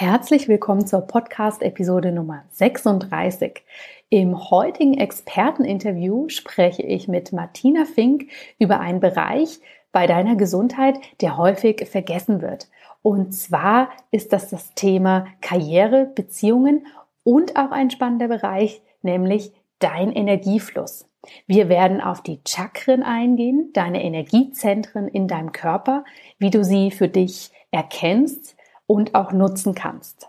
[0.00, 3.64] Herzlich willkommen zur Podcast-Episode Nummer 36.
[4.10, 8.28] Im heutigen Experteninterview spreche ich mit Martina Fink
[8.60, 9.58] über einen Bereich
[9.90, 12.68] bei deiner Gesundheit, der häufig vergessen wird.
[13.02, 16.86] Und zwar ist das das Thema Karriere, Beziehungen
[17.24, 21.08] und auch ein spannender Bereich, nämlich dein Energiefluss.
[21.48, 26.04] Wir werden auf die Chakren eingehen, deine Energiezentren in deinem Körper,
[26.38, 28.54] wie du sie für dich erkennst,
[28.88, 30.28] und auch nutzen kannst.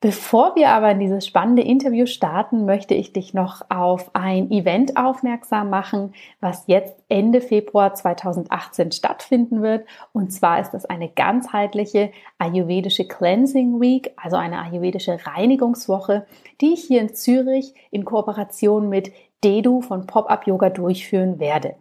[0.00, 4.98] Bevor wir aber in dieses spannende Interview starten, möchte ich dich noch auf ein Event
[4.98, 9.86] aufmerksam machen, was jetzt Ende Februar 2018 stattfinden wird.
[10.12, 16.26] Und zwar ist das eine ganzheitliche ayurvedische Cleansing Week, also eine ayurvedische Reinigungswoche,
[16.60, 21.74] die ich hier in Zürich in Kooperation mit Dedu von Pop-Up Yoga durchführen werde.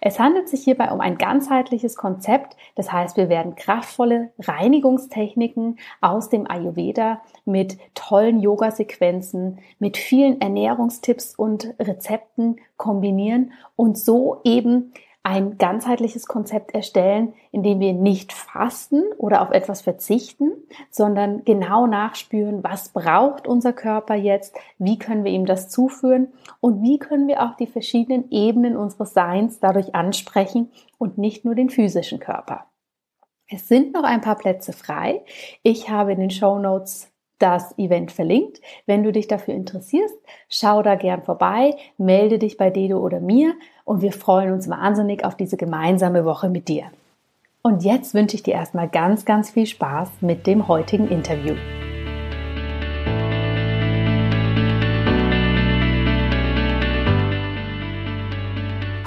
[0.00, 2.56] Es handelt sich hierbei um ein ganzheitliches Konzept.
[2.74, 11.34] Das heißt, wir werden kraftvolle Reinigungstechniken aus dem Ayurveda mit tollen Yoga-Sequenzen, mit vielen Ernährungstipps
[11.36, 14.92] und Rezepten kombinieren und so eben
[15.24, 20.50] ein ganzheitliches Konzept erstellen, in dem wir nicht fasten oder auf etwas verzichten,
[20.90, 26.82] sondern genau nachspüren, was braucht unser Körper jetzt, wie können wir ihm das zuführen und
[26.82, 31.70] wie können wir auch die verschiedenen Ebenen unseres Seins dadurch ansprechen und nicht nur den
[31.70, 32.66] physischen Körper.
[33.48, 35.22] Es sind noch ein paar Plätze frei.
[35.62, 38.60] Ich habe in den Show Notes das Event verlinkt.
[38.86, 40.14] Wenn du dich dafür interessierst,
[40.48, 45.24] schau da gern vorbei, melde dich bei Dedo oder mir und wir freuen uns wahnsinnig
[45.24, 46.84] auf diese gemeinsame Woche mit dir.
[47.62, 51.54] Und jetzt wünsche ich dir erstmal ganz, ganz viel Spaß mit dem heutigen Interview.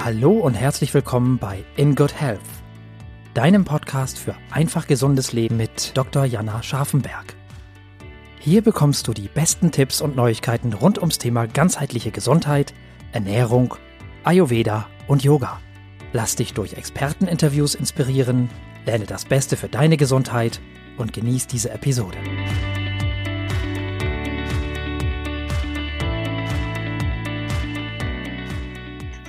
[0.02, 2.38] Hallo und herzlich willkommen bei In Good Health,
[3.34, 6.24] deinem Podcast für einfach gesundes Leben mit Dr.
[6.24, 7.34] Jana Scharfenberg.
[8.38, 12.72] Hier bekommst du die besten Tipps und Neuigkeiten rund ums Thema ganzheitliche Gesundheit,
[13.12, 13.74] Ernährung,
[14.26, 15.60] Ayurveda und Yoga.
[16.12, 18.50] Lass dich durch Experteninterviews inspirieren,
[18.84, 20.60] lerne das Beste für deine Gesundheit
[20.98, 22.18] und genieß diese Episode.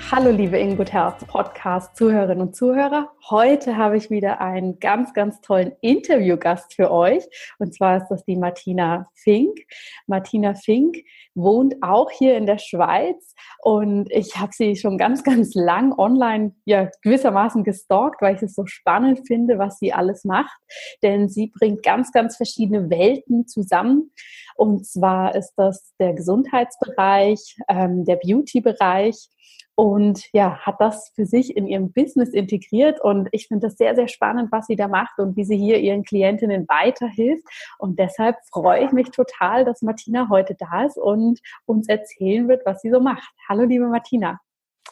[0.10, 3.12] Hallo liebe In Good Health Podcast Zuhörerinnen und Zuhörer.
[3.30, 7.24] Heute habe ich wieder einen ganz, ganz tollen Interviewgast für euch.
[7.60, 9.60] Und zwar ist das die Martina Fink.
[10.08, 11.04] Martina Fink
[11.36, 13.36] wohnt auch hier in der Schweiz
[13.68, 18.56] und ich habe sie schon ganz, ganz lang online ja gewissermaßen gestalkt, weil ich es
[18.56, 20.58] so spannend finde, was sie alles macht.
[21.04, 24.14] Denn sie bringt ganz, ganz verschiedene Welten zusammen.
[24.56, 29.28] Und zwar ist das der Gesundheitsbereich, ähm, der Beauty-Bereich
[29.78, 33.00] und ja, hat das für sich in ihrem Business integriert.
[33.00, 35.78] Und ich finde das sehr, sehr spannend, was sie da macht und wie sie hier
[35.78, 37.44] ihren Klientinnen weiterhilft.
[37.78, 42.66] Und deshalb freue ich mich total, dass Martina heute da ist und uns erzählen wird,
[42.66, 43.32] was sie so macht.
[43.48, 44.40] Hallo, liebe Martina.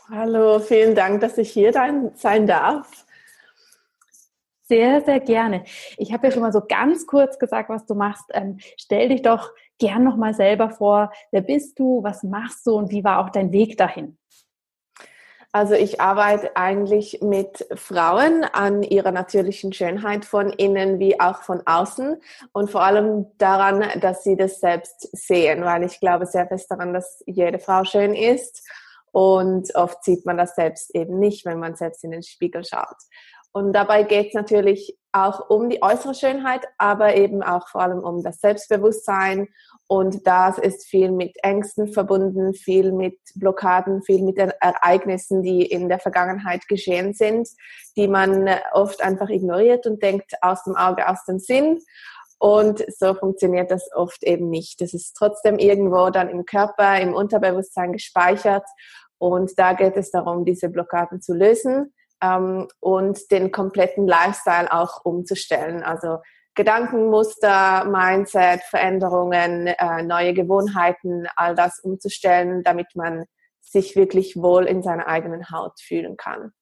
[0.07, 3.05] Hallo, vielen Dank, dass ich hier sein darf.
[4.67, 5.63] Sehr, sehr gerne.
[5.97, 8.25] Ich habe ja schon mal so ganz kurz gesagt, was du machst.
[8.33, 11.11] Ähm, stell dich doch gern noch mal selber vor.
[11.31, 12.03] Wer bist du?
[12.03, 12.75] Was machst du?
[12.75, 14.19] Und wie war auch dein Weg dahin?
[15.55, 21.61] Also ich arbeite eigentlich mit Frauen an ihrer natürlichen Schönheit von innen wie auch von
[21.65, 22.21] außen
[22.51, 26.93] und vor allem daran, dass sie das selbst sehen, weil ich glaube sehr fest daran,
[26.93, 28.67] dass jede Frau schön ist
[29.13, 32.97] und oft sieht man das selbst eben nicht, wenn man selbst in den Spiegel schaut.
[33.55, 37.99] Und dabei geht es natürlich auch um die äußere Schönheit, aber eben auch vor allem
[37.99, 39.47] um das Selbstbewusstsein.
[39.87, 45.65] Und das ist viel mit Ängsten verbunden, viel mit Blockaden, viel mit den Ereignissen, die
[45.65, 47.47] in der Vergangenheit geschehen sind,
[47.95, 51.79] die man oft einfach ignoriert und denkt, aus dem Auge, aus dem Sinn.
[52.37, 54.81] Und so funktioniert das oft eben nicht.
[54.81, 58.65] Das ist trotzdem irgendwo dann im Körper, im Unterbewusstsein gespeichert.
[59.17, 61.93] Und da geht es darum, diese Blockaden zu lösen
[62.25, 65.83] ähm, und den kompletten Lifestyle auch umzustellen.
[65.83, 66.19] Also
[66.55, 73.25] Gedankenmuster, Mindset, Veränderungen, äh, neue Gewohnheiten, all das umzustellen, damit man
[73.61, 76.53] sich wirklich wohl in seiner eigenen Haut fühlen kann.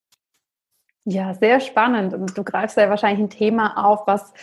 [1.06, 2.14] Ja, sehr spannend.
[2.14, 4.34] Und du greifst ja wahrscheinlich ein Thema auf, was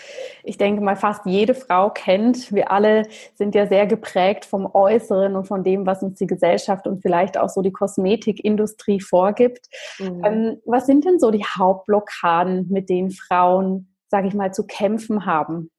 [0.45, 2.53] ich denke mal fast jede Frau kennt.
[2.53, 3.05] Wir alle
[3.35, 7.39] sind ja sehr geprägt vom Äußeren und von dem, was uns die Gesellschaft und vielleicht
[7.39, 9.69] auch so die Kosmetikindustrie vorgibt.
[9.99, 10.25] Mhm.
[10.25, 15.25] Ähm, was sind denn so die Hauptblockaden, mit denen Frauen, sage ich mal, zu kämpfen
[15.25, 15.71] haben?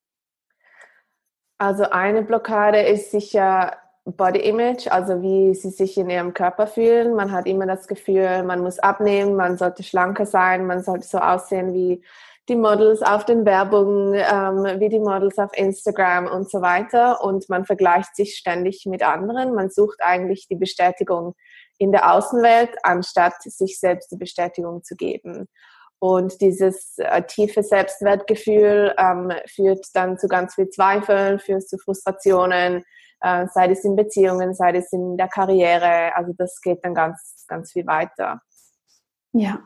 [1.60, 7.16] Also eine Blockade ist sicher Body Image, also wie sie sich in ihrem Körper fühlen.
[7.16, 11.20] Man hat immer das Gefühl, man muss abnehmen, man sollte schlanker sein, man sollte so
[11.20, 12.04] aussehen wie
[12.50, 17.24] die Models auf den Werbungen, ähm, wie die Models auf Instagram und so weiter.
[17.24, 19.54] Und man vergleicht sich ständig mit anderen.
[19.54, 21.36] Man sucht eigentlich die Bestätigung
[21.78, 25.48] in der Außenwelt, anstatt sich selbst die Bestätigung zu geben.
[26.00, 32.84] Und dieses äh, tiefe Selbstwertgefühl ähm, führt dann zu ganz viel Zweifeln, führt zu Frustrationen,
[33.22, 36.16] äh, sei es in Beziehungen, sei es in der Karriere.
[36.16, 38.42] Also das geht dann ganz, ganz viel weiter.
[39.34, 39.60] Ja.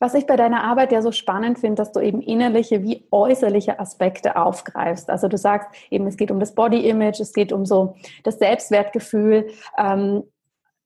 [0.00, 3.78] Was ich bei deiner Arbeit ja so spannend finde, dass du eben innerliche wie äußerliche
[3.78, 5.08] Aspekte aufgreifst.
[5.08, 7.94] Also du sagst eben, es geht um das Body Image, es geht um so
[8.24, 9.48] das Selbstwertgefühl.
[9.78, 10.24] Ähm,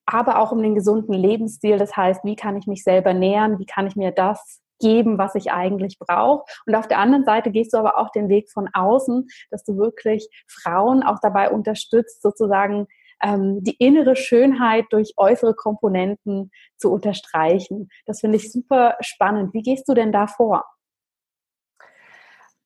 [0.05, 1.79] aber auch um den gesunden Lebensstil.
[1.79, 3.59] Das heißt, wie kann ich mich selber nähern?
[3.59, 6.45] Wie kann ich mir das geben, was ich eigentlich brauche?
[6.67, 9.77] Und auf der anderen Seite gehst du aber auch den Weg von außen, dass du
[9.77, 12.87] wirklich Frauen auch dabei unterstützt, sozusagen
[13.23, 17.89] ähm, die innere Schönheit durch äußere Komponenten zu unterstreichen.
[18.07, 19.55] Das finde ich super spannend.
[19.55, 20.65] Wie gehst du denn da vor?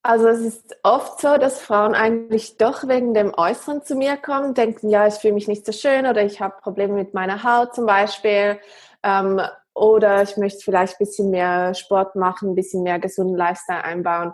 [0.05, 4.53] Also es ist oft so, dass Frauen eigentlich doch wegen dem Äußeren zu mir kommen,
[4.53, 7.75] denken, ja, ich fühle mich nicht so schön oder ich habe Probleme mit meiner Haut
[7.75, 8.59] zum Beispiel.
[9.05, 9.41] Ähm,
[9.75, 14.33] oder ich möchte vielleicht ein bisschen mehr Sport machen, ein bisschen mehr gesunden Lifestyle einbauen.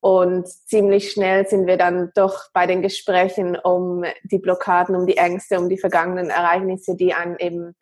[0.00, 5.16] Und ziemlich schnell sind wir dann doch bei den Gesprächen um die Blockaden, um die
[5.16, 7.74] Ängste, um die vergangenen Ereignisse, die einen eben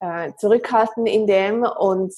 [0.00, 1.62] äh, zurückhalten in dem.
[1.62, 2.12] Und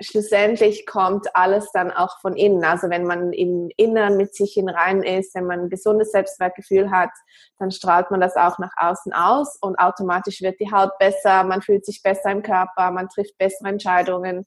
[0.00, 2.64] schlussendlich kommt alles dann auch von innen.
[2.64, 6.90] Also wenn man im Inneren mit sich in rein ist, wenn man ein gesundes Selbstwertgefühl
[6.90, 7.10] hat,
[7.58, 11.62] dann strahlt man das auch nach außen aus und automatisch wird die Haut besser, man
[11.62, 14.46] fühlt sich besser im Körper, man trifft bessere Entscheidungen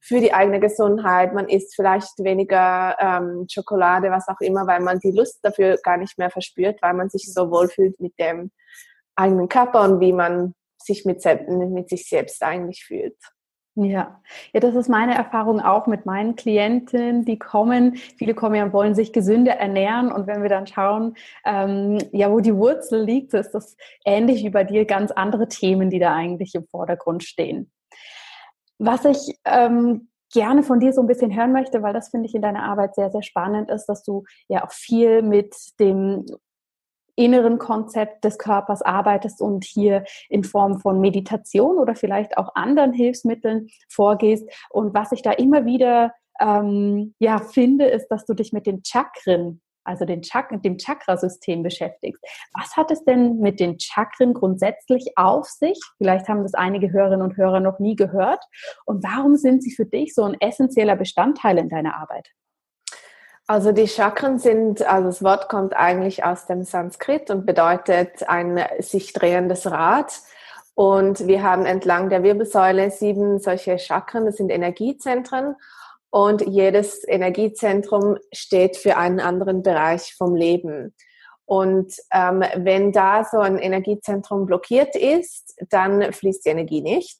[0.00, 4.98] für die eigene Gesundheit, man isst vielleicht weniger ähm, Schokolade, was auch immer, weil man
[4.98, 8.50] die Lust dafür gar nicht mehr verspürt, weil man sich so wohlfühlt mit dem
[9.14, 13.16] eigenen Körper und wie man sich mit, mit sich selbst eigentlich fühlt.
[13.74, 14.20] Ja,
[14.52, 17.96] ja, das ist meine Erfahrung auch mit meinen Klienten, die kommen.
[18.18, 20.12] Viele kommen ja und wollen sich gesünder ernähren.
[20.12, 21.14] Und wenn wir dann schauen,
[21.46, 25.88] ähm, ja, wo die Wurzel liegt, ist das ähnlich wie bei dir ganz andere Themen,
[25.88, 27.72] die da eigentlich im Vordergrund stehen.
[28.78, 32.34] Was ich ähm, gerne von dir so ein bisschen hören möchte, weil das finde ich
[32.34, 36.26] in deiner Arbeit sehr, sehr spannend ist, dass du ja auch viel mit dem
[37.16, 42.92] inneren Konzept des Körpers arbeitest und hier in Form von Meditation oder vielleicht auch anderen
[42.92, 44.48] Hilfsmitteln vorgehst.
[44.70, 48.82] Und was ich da immer wieder ähm, ja, finde, ist, dass du dich mit den
[48.84, 52.22] Chakren, also den Chak dem Chakrasystem beschäftigst.
[52.58, 55.78] Was hat es denn mit den Chakren grundsätzlich auf sich?
[55.98, 58.42] Vielleicht haben das einige Hörerinnen und Hörer noch nie gehört.
[58.86, 62.30] Und warum sind sie für dich so ein essentieller Bestandteil in deiner Arbeit?
[63.52, 68.64] Also die Chakren sind, also das Wort kommt eigentlich aus dem Sanskrit und bedeutet ein
[68.78, 70.10] sich drehendes Rad.
[70.72, 75.54] Und wir haben entlang der Wirbelsäule sieben solche Chakren, das sind Energiezentren.
[76.08, 80.94] Und jedes Energiezentrum steht für einen anderen Bereich vom Leben.
[81.44, 87.18] Und ähm, wenn da so ein Energiezentrum blockiert ist, dann fließt die Energie nicht.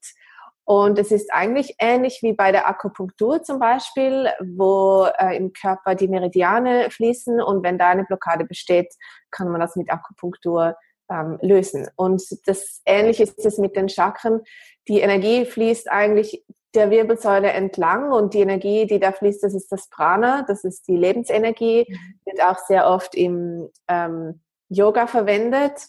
[0.64, 5.94] Und es ist eigentlich ähnlich wie bei der Akupunktur zum Beispiel, wo äh, im Körper
[5.94, 8.94] die Meridiane fließen und wenn da eine Blockade besteht,
[9.30, 10.76] kann man das mit Akupunktur
[11.10, 11.88] ähm, lösen.
[11.96, 14.42] Und das Ähnliche ist es mit den Chakren.
[14.88, 16.44] Die Energie fließt eigentlich
[16.74, 20.88] der Wirbelsäule entlang und die Energie, die da fließt, das ist das Prana, das ist
[20.88, 22.14] die Lebensenergie, mhm.
[22.24, 25.88] wird auch sehr oft im ähm, Yoga verwendet.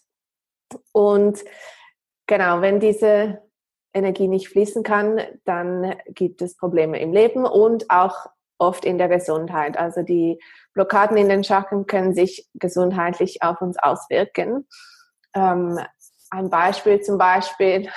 [0.92, 1.44] Und
[2.28, 3.42] genau, wenn diese
[3.94, 9.10] Energie nicht fließen kann, dann gibt es Probleme im Leben und auch oft in der
[9.10, 9.78] Gesundheit.
[9.78, 10.40] Also die
[10.74, 14.68] Blockaden in den Chakren können sich gesundheitlich auf uns auswirken.
[15.36, 15.80] Ähm,
[16.30, 17.90] ein Beispiel zum Beispiel,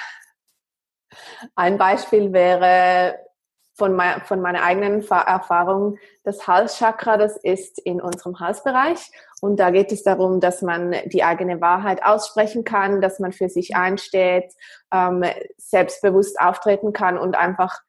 [1.54, 3.18] ein Beispiel wäre
[3.74, 9.10] von, mein, von meiner eigenen Erfahrung, das Halschakra, das ist in unserem Halsbereich.
[9.42, 13.48] Und da geht es darum, dass man die eigene Wahrheit aussprechen kann, dass man für
[13.48, 14.54] sich einsteht,
[14.92, 15.24] ähm,
[15.58, 17.80] selbstbewusst auftreten kann und einfach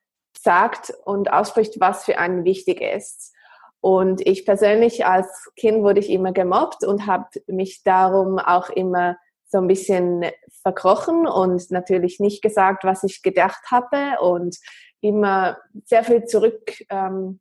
[0.41, 3.33] sagt und ausspricht, was für einen wichtig ist.
[3.79, 9.17] Und ich persönlich als Kind wurde ich immer gemobbt und habe mich darum auch immer
[9.45, 10.25] so ein bisschen
[10.61, 14.57] verkrochen und natürlich nicht gesagt, was ich gedacht habe und
[14.99, 17.39] immer sehr viel zurück, ähm,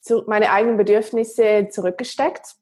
[0.00, 2.56] zu meine eigenen Bedürfnisse zurückgesteckt.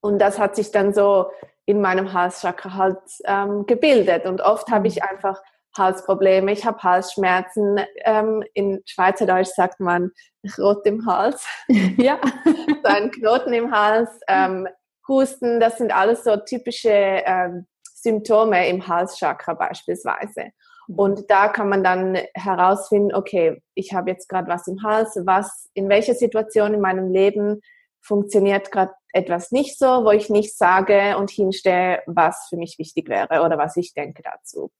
[0.00, 1.30] Und das hat sich dann so
[1.66, 4.24] in meinem Halschakra halt ähm, gebildet.
[4.24, 5.08] Und oft habe ich mhm.
[5.10, 5.42] einfach
[5.76, 7.80] Halsprobleme, ich habe Halsschmerzen.
[8.04, 10.10] Ähm, in Schweizerdeutsch sagt man
[10.58, 11.46] rot im Hals.
[11.96, 12.18] Ja.
[12.44, 14.66] so ein Knoten im Hals, ähm,
[15.06, 20.50] Husten, das sind alles so typische ähm, Symptome im Halschakra beispielsweise.
[20.86, 20.94] Mhm.
[20.98, 25.68] Und da kann man dann herausfinden, okay, ich habe jetzt gerade was im Hals, was,
[25.74, 27.60] in welcher Situation in meinem Leben
[28.00, 33.08] funktioniert gerade etwas nicht so, wo ich nicht sage und hinstehe, was für mich wichtig
[33.08, 34.70] wäre oder was ich denke dazu.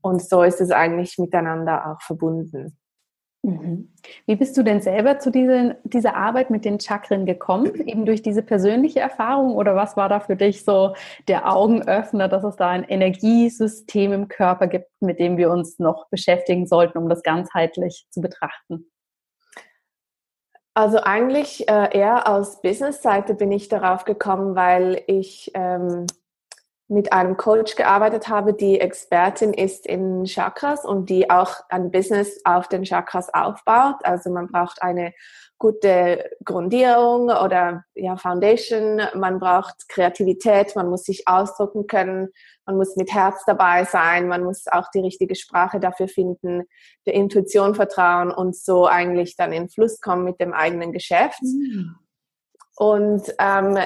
[0.00, 2.78] Und so ist es eigentlich miteinander auch verbunden.
[3.42, 3.92] Mhm.
[4.26, 7.74] Wie bist du denn selber zu dieser, dieser Arbeit mit den Chakren gekommen?
[7.86, 10.94] Eben durch diese persönliche Erfahrung oder was war da für dich so
[11.28, 16.08] der Augenöffner, dass es da ein Energiesystem im Körper gibt, mit dem wir uns noch
[16.10, 18.90] beschäftigen sollten, um das ganzheitlich zu betrachten?
[20.78, 26.06] Also eigentlich äh, eher aus Business-Seite bin ich darauf gekommen, weil ich ähm,
[26.86, 32.40] mit einem Coach gearbeitet habe, die Expertin ist in Chakras und die auch ein Business
[32.44, 33.96] auf den Chakras aufbaut.
[34.04, 35.14] Also man braucht eine
[35.58, 42.28] gute Grundierung oder ja, Foundation, man braucht Kreativität, man muss sich ausdrücken können,
[42.64, 46.62] man muss mit Herz dabei sein, man muss auch die richtige Sprache dafür finden,
[47.06, 51.42] der Intuition vertrauen und so eigentlich dann in Fluss kommen mit dem eigenen Geschäft.
[51.42, 51.96] Mhm.
[52.76, 53.78] Und ähm,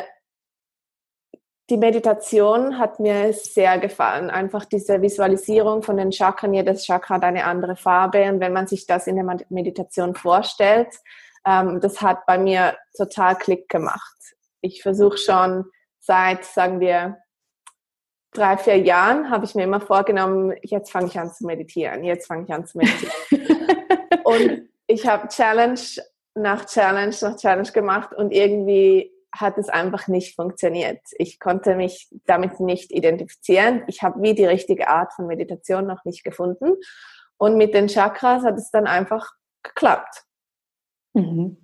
[1.71, 4.29] die Meditation hat mir sehr gefallen.
[4.29, 6.52] Einfach diese Visualisierung von den Chakren.
[6.52, 8.31] Jedes Chakra hat eine andere Farbe.
[8.31, 10.88] Und wenn man sich das in der Meditation vorstellt,
[11.46, 14.16] ähm, das hat bei mir total Klick gemacht.
[14.61, 15.64] Ich versuche schon
[16.00, 17.18] seit, sagen wir,
[18.32, 22.26] drei, vier Jahren habe ich mir immer vorgenommen, jetzt fange ich an zu meditieren, jetzt
[22.26, 23.12] fange ich an zu meditieren.
[24.25, 25.80] und ich habe Challenge
[26.34, 31.00] nach Challenge nach Challenge gemacht und irgendwie hat es einfach nicht funktioniert.
[31.12, 33.82] Ich konnte mich damit nicht identifizieren.
[33.87, 36.75] Ich habe wie die richtige Art von Meditation noch nicht gefunden.
[37.38, 39.32] Und mit den Chakras hat es dann einfach
[39.62, 40.25] geklappt.
[41.14, 41.57] Mhm.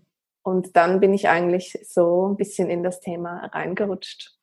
[0.43, 4.39] Und dann bin ich eigentlich so ein bisschen in das Thema reingerutscht.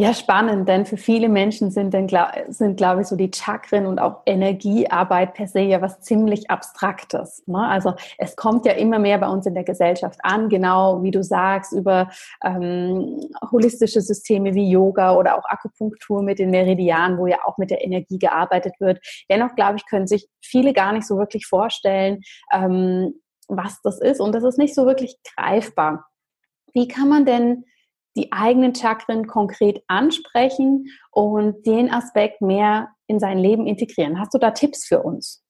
[0.00, 2.08] Ja, spannend, denn für viele Menschen sind, denn,
[2.46, 7.42] sind glaube ich, so die Chakren und auch Energiearbeit per se ja was ziemlich Abstraktes.
[7.48, 7.66] Ne?
[7.66, 11.24] Also es kommt ja immer mehr bei uns in der Gesellschaft an, genau wie du
[11.24, 12.10] sagst, über
[12.44, 13.18] ähm,
[13.50, 17.82] holistische Systeme wie Yoga oder auch Akupunktur mit den Meridianen, wo ja auch mit der
[17.84, 19.00] Energie gearbeitet wird.
[19.28, 22.20] Dennoch, glaube ich, können sich viele gar nicht so wirklich vorstellen,
[22.52, 23.14] ähm,
[23.48, 26.06] was das ist und das ist nicht so wirklich greifbar.
[26.72, 27.64] Wie kann man denn
[28.16, 34.20] die eigenen Chakren konkret ansprechen und den Aspekt mehr in sein Leben integrieren.
[34.20, 35.42] Hast du da Tipps für uns?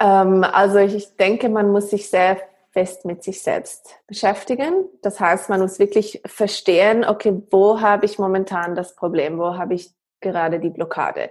[0.00, 4.88] Ähm, also ich denke, man muss sich sehr fest mit sich selbst beschäftigen.
[5.02, 9.74] Das heißt, man muss wirklich verstehen, okay, wo habe ich momentan das Problem, wo habe
[9.74, 11.30] ich gerade die Blockade.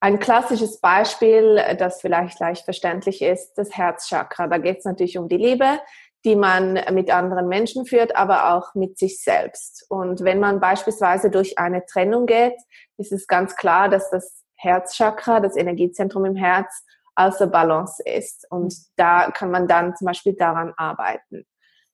[0.00, 4.46] Ein klassisches Beispiel, das vielleicht leicht verständlich ist, das Herzchakra.
[4.46, 5.78] Da geht es natürlich um die Liebe
[6.24, 9.86] die man mit anderen Menschen führt, aber auch mit sich selbst.
[9.88, 12.56] Und wenn man beispielsweise durch eine Trennung geht,
[12.98, 18.46] ist es ganz klar, dass das Herzchakra, das Energiezentrum im Herz, außer Balance ist.
[18.50, 21.46] Und da kann man dann zum Beispiel daran arbeiten.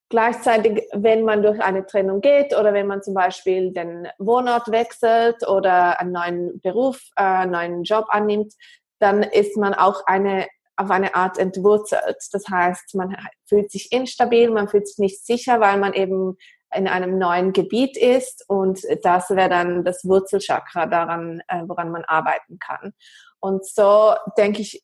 [0.09, 5.47] Gleichzeitig, wenn man durch eine Trennung geht oder wenn man zum Beispiel den Wohnort wechselt
[5.49, 8.53] oder einen neuen Beruf, äh, einen neuen Job annimmt,
[9.01, 10.47] dann ist man auch eine
[10.79, 12.19] auf eine Art entwurzelt.
[12.33, 16.37] Das heißt, man fühlt sich instabil, man fühlt sich nicht sicher, weil man eben
[16.75, 22.05] in einem neuen Gebiet ist und das wäre dann das Wurzelchakra daran, äh, woran man
[22.05, 22.93] arbeiten kann.
[23.41, 24.83] Und so denke ich,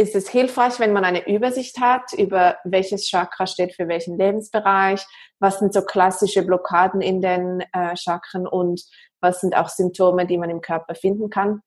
[0.00, 5.06] ist es hilfreich, wenn man eine Übersicht hat über welches Chakra steht für welchen Lebensbereich,
[5.38, 8.82] was sind so klassische Blockaden in den äh, Chakren und
[9.20, 11.60] was sind auch Symptome, die man im Körper finden kann.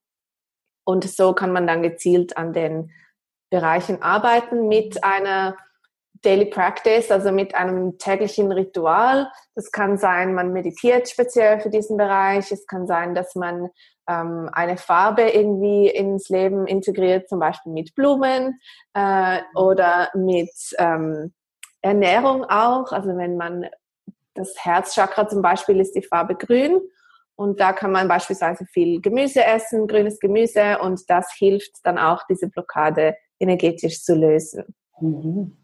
[0.83, 2.91] Und so kann man dann gezielt an den
[3.51, 5.55] Bereichen arbeiten mit einer
[6.23, 9.31] Daily Practice, also mit einem täglichen Ritual.
[9.53, 12.51] Das kann sein, man meditiert speziell für diesen Bereich.
[12.51, 13.69] Es kann sein, dass man
[14.07, 18.59] ähm, eine Farbe irgendwie ins Leben integriert, zum Beispiel mit Blumen
[18.93, 21.33] äh, oder mit ähm,
[21.81, 22.91] Ernährung auch.
[22.91, 23.67] Also wenn man
[24.33, 26.81] das Herzchakra zum Beispiel ist die Farbe grün
[27.35, 32.23] und da kann man beispielsweise viel Gemüse essen, grünes Gemüse und das hilft dann auch
[32.29, 34.73] diese Blockade energetisch zu lösen.
[34.99, 35.57] Mhm.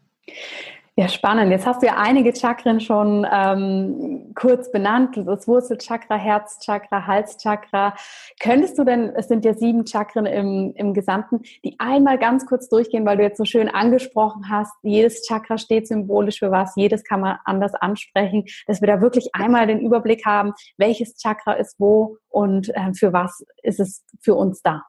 [0.96, 1.50] Ja, spannend.
[1.50, 7.94] Jetzt hast du ja einige Chakren schon ähm, kurz benannt, das Wurzelchakra, Herzchakra, Halschakra.
[8.40, 12.68] Könntest du denn, es sind ja sieben Chakren im, im Gesamten, die einmal ganz kurz
[12.70, 17.04] durchgehen, weil du jetzt so schön angesprochen hast, jedes Chakra steht symbolisch für was, jedes
[17.04, 21.78] kann man anders ansprechen, dass wir da wirklich einmal den Überblick haben, welches Chakra ist
[21.78, 24.84] wo und äh, für was ist es für uns da.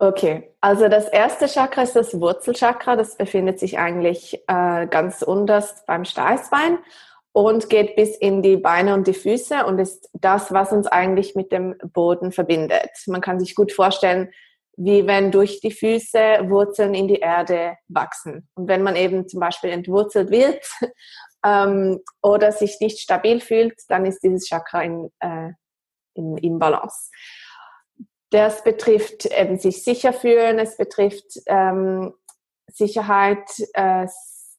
[0.00, 2.96] Okay, also das erste Chakra ist das Wurzelchakra.
[2.96, 6.78] Das befindet sich eigentlich äh, ganz unterst beim Steißbein.
[7.34, 11.34] Und geht bis in die Beine und die Füße und ist das, was uns eigentlich
[11.34, 12.90] mit dem Boden verbindet.
[13.08, 14.32] Man kann sich gut vorstellen,
[14.76, 18.48] wie wenn durch die Füße Wurzeln in die Erde wachsen.
[18.54, 20.64] Und wenn man eben zum Beispiel entwurzelt wird
[21.44, 25.50] ähm, oder sich nicht stabil fühlt, dann ist dieses Chakra in, äh,
[26.14, 27.10] in, in Balance.
[28.30, 32.14] Das betrifft eben sich sicher fühlen, es betrifft ähm,
[32.68, 34.06] Sicherheit, äh,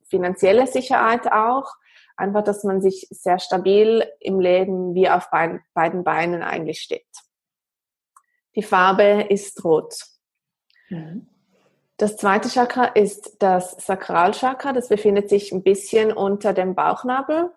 [0.10, 1.72] finanzielle Sicherheit auch
[2.18, 7.06] Einfach, dass man sich sehr stabil im Leben wie auf beiden, beiden Beinen eigentlich steht.
[8.56, 9.96] Die Farbe ist rot.
[10.90, 11.28] Mhm.
[11.98, 14.74] Das zweite Chakra ist das Sakralchakra.
[14.74, 17.52] Das befindet sich ein bisschen unter dem Bauchnabel.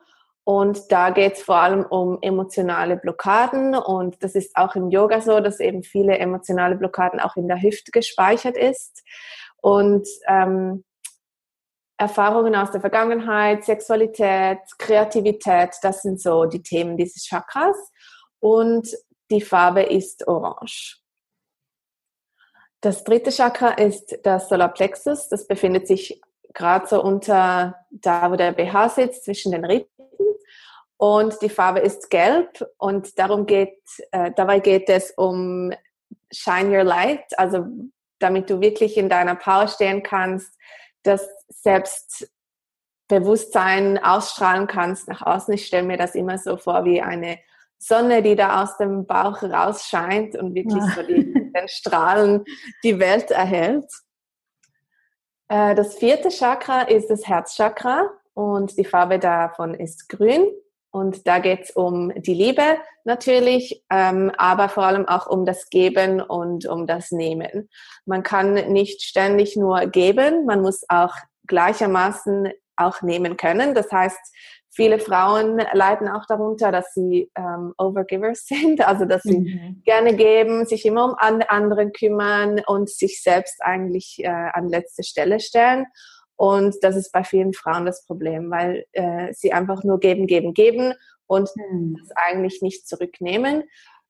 [0.44, 3.74] Und da geht es vor allem um emotionale Blockaden.
[3.74, 7.60] Und das ist auch im Yoga so, dass eben viele emotionale Blockaden auch in der
[7.60, 9.02] Hüfte gespeichert ist.
[9.60, 10.84] Und ähm,
[11.99, 17.76] Erfahrungen aus der Vergangenheit, Sexualität, Kreativität, das sind so die Themen dieses Chakras.
[18.40, 18.88] Und
[19.31, 20.99] die Farbe ist orange.
[22.81, 25.28] Das dritte Chakra ist das Solarplexus.
[25.28, 26.21] Das befindet sich
[26.55, 30.07] gerade so unter da, wo der BH sitzt, zwischen den Rippen.
[30.97, 33.78] Und die Farbe ist gelb und darum geht,
[34.11, 35.73] äh, dabei geht es um
[36.33, 37.67] Shine Your Light, also
[38.19, 40.52] damit du wirklich in deiner Power stehen kannst,
[41.02, 45.55] das Selbstbewusstsein ausstrahlen kannst nach außen.
[45.55, 47.38] Ich stelle mir das immer so vor wie eine
[47.78, 50.93] Sonne, die da aus dem Bauch rausscheint und wirklich ja.
[50.95, 52.45] so die, den Strahlen
[52.83, 53.87] die Welt erhält.
[55.49, 60.47] Äh, das vierte Chakra ist das Herzchakra und die Farbe davon ist grün.
[60.90, 65.68] Und da geht es um die Liebe natürlich, ähm, aber vor allem auch um das
[65.68, 67.68] Geben und um das Nehmen.
[68.07, 71.14] Man kann nicht ständig nur geben, man muss auch
[71.47, 73.75] gleichermaßen auch nehmen können.
[73.75, 74.18] Das heißt,
[74.71, 79.83] viele Frauen leiden auch darunter, dass sie ähm, Overgivers sind, also dass sie mhm.
[79.85, 85.40] gerne geben, sich immer um andere kümmern und sich selbst eigentlich äh, an letzte Stelle
[85.40, 85.87] stellen.
[86.38, 90.54] Und das ist bei vielen Frauen das Problem, weil äh, sie einfach nur geben, geben,
[90.54, 90.95] geben
[91.26, 91.97] und mhm.
[91.99, 93.65] das eigentlich nicht zurücknehmen.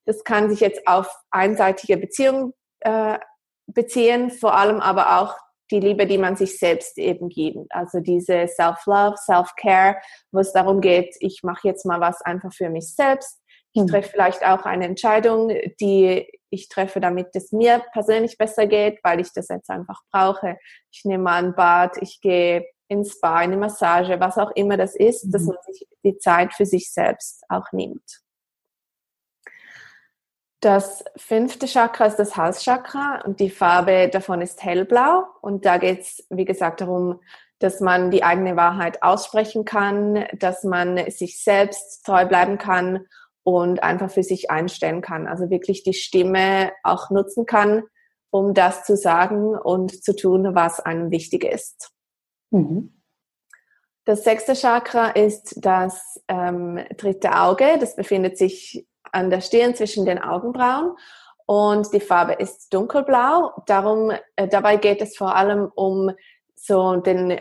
[0.04, 3.18] Das kann sich jetzt auf einseitige Beziehungen äh,
[3.66, 5.34] beziehen, vor allem aber auch
[5.70, 7.70] die Liebe, die man sich selbst eben gibt.
[7.70, 9.96] Also diese Self-Love, Self-Care,
[10.30, 13.37] wo es darum geht, ich mache jetzt mal was einfach für mich selbst.
[13.78, 13.88] Ich mhm.
[13.88, 19.20] treffe vielleicht auch eine Entscheidung, die ich treffe, damit es mir persönlich besser geht, weil
[19.20, 20.58] ich das jetzt einfach brauche.
[20.90, 24.96] Ich nehme mal ein Bad, ich gehe ins Spa, eine Massage, was auch immer das
[24.96, 25.30] ist, mhm.
[25.30, 28.20] dass man sich die Zeit für sich selbst auch nimmt.
[30.60, 35.24] Das fünfte Chakra ist das Halschakra und die Farbe davon ist hellblau.
[35.40, 37.20] Und da geht es, wie gesagt, darum,
[37.60, 43.06] dass man die eigene Wahrheit aussprechen kann, dass man sich selbst treu bleiben kann
[43.48, 45.26] und einfach für sich einstellen kann.
[45.26, 47.82] Also wirklich die Stimme auch nutzen kann,
[48.28, 51.90] um das zu sagen und zu tun, was einem wichtig ist.
[52.50, 53.00] Mhm.
[54.04, 57.78] Das sechste Chakra ist das ähm, dritte Auge.
[57.80, 60.94] Das befindet sich an der Stirn zwischen den Augenbrauen
[61.46, 63.62] und die Farbe ist dunkelblau.
[63.64, 66.10] Darum, äh, dabei geht es vor allem um
[66.54, 67.40] so den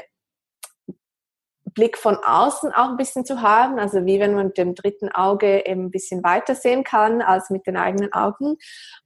[1.77, 5.09] Blick von außen auch ein bisschen zu haben, also wie wenn man mit dem dritten
[5.09, 8.57] Auge eben ein bisschen weiter sehen kann als mit den eigenen Augen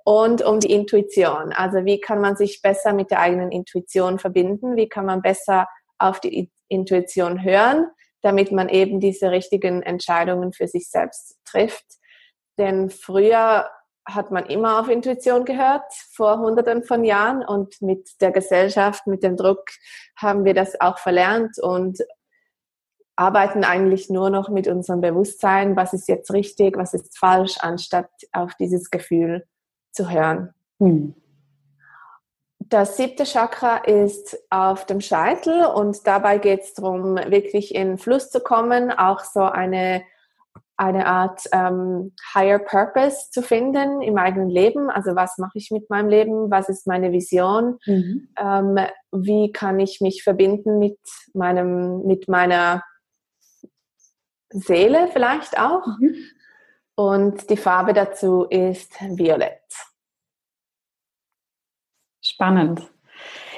[0.06, 1.52] und um die Intuition.
[1.52, 4.78] Also wie kann man sich besser mit der eigenen Intuition verbinden?
[4.78, 7.88] Wie kann man besser auf die Intuition hören,
[8.22, 11.86] damit man eben diese richtigen Entscheidungen für sich selbst trifft?
[12.58, 13.70] Denn früher
[14.06, 17.44] hat man immer auf Intuition gehört, vor hunderten von Jahren.
[17.44, 19.66] Und mit der Gesellschaft, mit dem Druck
[20.16, 22.00] haben wir das auch verlernt und
[23.22, 28.10] arbeiten eigentlich nur noch mit unserem Bewusstsein, was ist jetzt richtig, was ist falsch, anstatt
[28.32, 29.46] auf dieses Gefühl
[29.92, 30.56] zu hören.
[30.80, 31.14] Hm.
[32.58, 38.32] Das siebte Chakra ist auf dem Scheitel und dabei geht es darum, wirklich in Fluss
[38.32, 40.02] zu kommen, auch so eine,
[40.76, 44.90] eine Art ähm, Higher Purpose zu finden im eigenen Leben.
[44.90, 46.50] Also was mache ich mit meinem Leben?
[46.50, 47.78] Was ist meine Vision?
[47.86, 48.30] Mhm.
[48.40, 48.80] Ähm,
[49.12, 50.98] wie kann ich mich verbinden mit
[51.34, 52.82] meinem, mit meiner
[54.52, 55.86] Seele vielleicht auch.
[56.00, 56.16] Mhm.
[56.96, 59.62] Und die Farbe dazu ist Violett.
[62.22, 62.92] Spannend.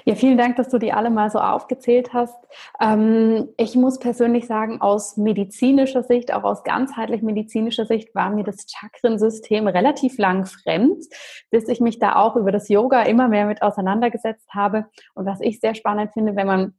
[0.05, 2.35] Ja, vielen Dank, dass du die alle mal so aufgezählt hast.
[2.81, 8.43] Ähm, ich muss persönlich sagen, aus medizinischer Sicht, auch aus ganzheitlich medizinischer Sicht, war mir
[8.43, 11.05] das Chakrensystem relativ lang fremd,
[11.51, 14.87] bis ich mich da auch über das Yoga immer mehr mit auseinandergesetzt habe.
[15.15, 16.73] Und was ich sehr spannend finde, wenn man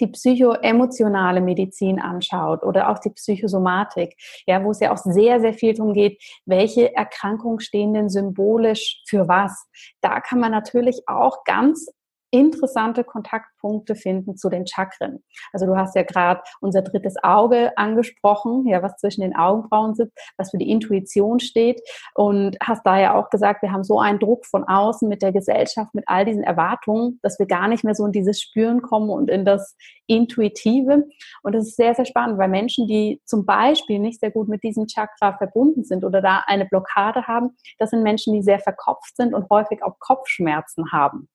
[0.00, 5.54] die psychoemotionale Medizin anschaut oder auch die Psychosomatik, ja, wo es ja auch sehr, sehr
[5.54, 9.66] viel darum geht, welche Erkrankungen stehen denn symbolisch für was.
[10.00, 11.90] Da kann man natürlich auch ganz
[12.34, 15.22] interessante Kontaktpunkte finden zu den Chakren.
[15.52, 20.18] Also du hast ja gerade unser drittes Auge angesprochen, ja, was zwischen den Augenbrauen sitzt,
[20.36, 21.80] was für die Intuition steht
[22.14, 25.30] und hast da ja auch gesagt, wir haben so einen Druck von außen mit der
[25.30, 29.10] Gesellschaft, mit all diesen Erwartungen, dass wir gar nicht mehr so in dieses Spüren kommen
[29.10, 31.04] und in das Intuitive.
[31.42, 34.64] Und das ist sehr, sehr spannend, weil Menschen, die zum Beispiel nicht sehr gut mit
[34.64, 39.16] diesem Chakra verbunden sind oder da eine Blockade haben, das sind Menschen, die sehr verkopft
[39.16, 41.28] sind und häufig auch Kopfschmerzen haben.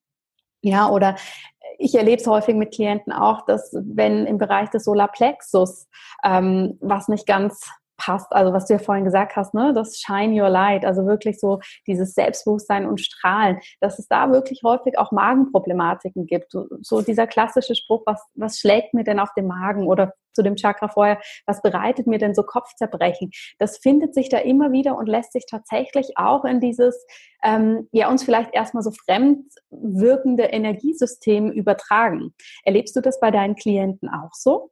[0.62, 1.16] Ja, oder
[1.78, 5.88] ich erlebe es häufig mit Klienten auch, dass wenn im Bereich des Solarplexus
[6.24, 10.42] ähm, was nicht ganz passt, also was du ja vorhin gesagt hast, ne, das Shine
[10.42, 15.12] Your Light, also wirklich so dieses Selbstbewusstsein und Strahlen, dass es da wirklich häufig auch
[15.12, 16.54] Magenproblematiken gibt.
[16.82, 20.56] So dieser klassische Spruch, was, was schlägt mir denn auf den Magen oder zu dem
[20.56, 23.32] Chakra vorher, was bereitet mir denn so Kopfzerbrechen?
[23.58, 27.06] Das findet sich da immer wieder und lässt sich tatsächlich auch in dieses,
[27.44, 32.34] ähm, ja, uns vielleicht erstmal so fremd wirkende Energiesystem übertragen.
[32.64, 34.72] Erlebst du das bei deinen Klienten auch so?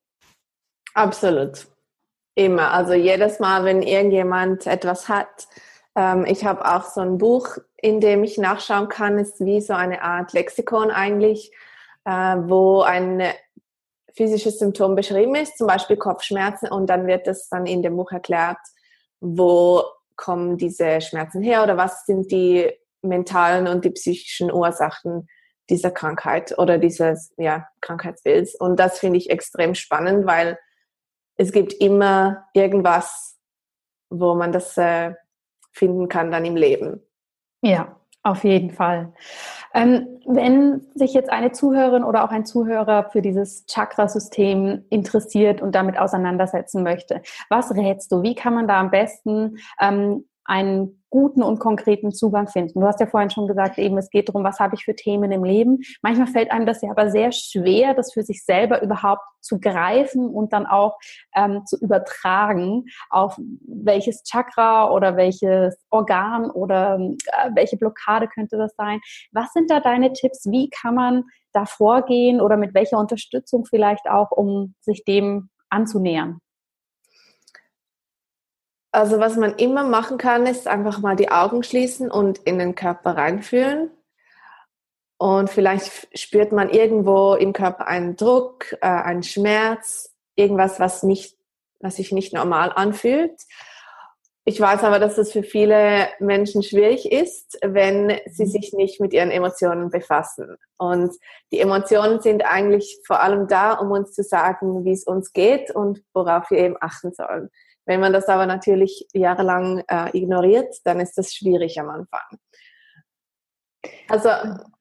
[0.93, 1.67] Absolut.
[2.37, 2.71] Immer.
[2.71, 5.47] Also jedes Mal, wenn irgendjemand etwas hat,
[5.95, 9.73] ähm, ich habe auch so ein Buch, in dem ich nachschauen kann, ist wie so
[9.73, 11.51] eine Art Lexikon eigentlich,
[12.05, 13.23] äh, wo ein
[14.15, 18.11] physisches Symptom beschrieben ist, zum Beispiel Kopfschmerzen, und dann wird es dann in dem Buch
[18.11, 18.59] erklärt,
[19.19, 19.81] wo
[20.15, 22.71] kommen diese Schmerzen her oder was sind die
[23.01, 25.27] mentalen und die psychischen Ursachen
[25.71, 28.53] dieser Krankheit oder dieses ja, Krankheitsbilds.
[28.53, 30.59] Und das finde ich extrem spannend, weil
[31.37, 33.37] es gibt immer irgendwas,
[34.09, 35.13] wo man das äh,
[35.71, 37.01] finden kann dann im Leben.
[37.61, 39.13] Ja, auf jeden Fall.
[39.73, 45.75] Ähm, wenn sich jetzt eine Zuhörerin oder auch ein Zuhörer für dieses Chakrasystem interessiert und
[45.75, 48.23] damit auseinandersetzen möchte, was rätst du?
[48.23, 52.79] Wie kann man da am besten ähm, einen guten und konkreten Zugang finden.
[52.79, 55.31] Du hast ja vorhin schon gesagt, eben es geht darum, was habe ich für Themen
[55.31, 55.79] im Leben.
[56.01, 60.27] Manchmal fällt einem das ja aber sehr schwer, das für sich selber überhaupt zu greifen
[60.27, 60.97] und dann auch
[61.35, 68.73] ähm, zu übertragen auf welches Chakra oder welches Organ oder äh, welche Blockade könnte das
[68.75, 68.99] sein.
[69.31, 70.45] Was sind da deine Tipps?
[70.49, 76.39] Wie kann man da vorgehen oder mit welcher Unterstützung vielleicht auch, um sich dem anzunähern?
[78.91, 82.75] Also was man immer machen kann, ist einfach mal die Augen schließen und in den
[82.75, 83.91] Körper reinfühlen.
[85.17, 91.35] Und vielleicht spürt man irgendwo im Körper einen Druck, äh, einen Schmerz, irgendwas, was nicht,
[91.79, 93.41] was sich nicht normal anfühlt.
[94.49, 98.49] Ich weiß aber, dass es für viele Menschen schwierig ist, wenn sie mhm.
[98.49, 100.55] sich nicht mit ihren Emotionen befassen.
[100.77, 101.13] Und
[101.51, 105.71] die Emotionen sind eigentlich vor allem da, um uns zu sagen, wie es uns geht
[105.71, 107.49] und worauf wir eben achten sollen.
[107.87, 112.37] Wenn man das aber natürlich jahrelang äh, ignoriert, dann ist das schwierig am Anfang.
[114.09, 114.29] Also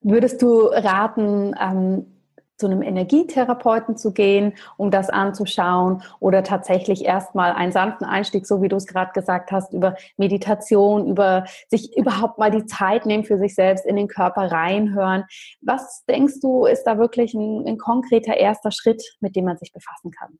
[0.01, 2.13] würdest du raten, ähm,
[2.57, 8.61] zu einem Energietherapeuten zu gehen, um das anzuschauen oder tatsächlich erstmal einen sanften Einstieg, so
[8.61, 13.23] wie du es gerade gesagt hast, über Meditation, über sich überhaupt mal die Zeit nehmen
[13.23, 15.25] für sich selbst, in den Körper reinhören.
[15.61, 19.71] Was denkst du, ist da wirklich ein, ein konkreter erster Schritt, mit dem man sich
[19.71, 20.39] befassen kann?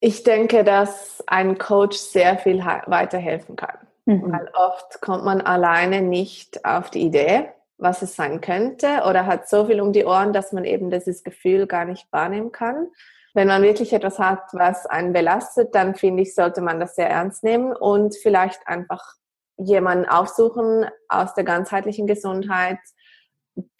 [0.00, 3.78] Ich denke, dass ein Coach sehr viel weiterhelfen kann.
[4.06, 4.32] Mhm.
[4.32, 9.48] Weil oft kommt man alleine nicht auf die Idee, was es sein könnte oder hat
[9.48, 12.88] so viel um die Ohren, dass man eben dieses Gefühl gar nicht wahrnehmen kann.
[13.34, 17.08] Wenn man wirklich etwas hat, was einen belastet, dann finde ich, sollte man das sehr
[17.08, 19.14] ernst nehmen und vielleicht einfach
[19.56, 22.78] jemanden aufsuchen aus der ganzheitlichen Gesundheit,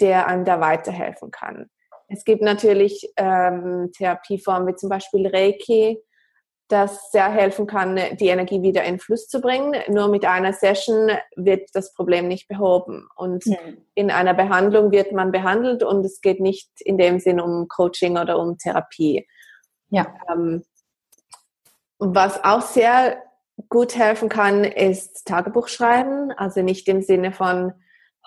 [0.00, 1.70] der einem da weiterhelfen kann.
[2.08, 6.00] Es gibt natürlich ähm, Therapieformen wie zum Beispiel Reiki,
[6.70, 9.74] das sehr helfen kann, die Energie wieder in Fluss zu bringen.
[9.88, 13.08] Nur mit einer Session wird das Problem nicht behoben.
[13.16, 13.58] Und ja.
[13.94, 18.16] in einer Behandlung wird man behandelt und es geht nicht in dem Sinn um Coaching
[18.18, 19.26] oder um Therapie.
[19.88, 20.14] Ja.
[20.30, 20.62] Ähm,
[21.98, 23.22] was auch sehr
[23.68, 26.32] gut helfen kann, ist Tagebuch schreiben.
[26.32, 27.72] Also nicht im Sinne von,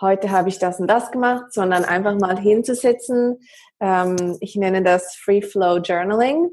[0.01, 3.39] heute habe ich das und das gemacht, sondern einfach mal hinzusetzen.
[3.79, 6.51] Ähm, ich nenne das Free Flow Journaling